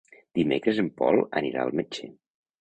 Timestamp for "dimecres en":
0.37-0.89